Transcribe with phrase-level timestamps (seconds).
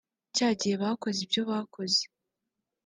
[0.35, 2.01] cyagihe bakoze ibyo bakoze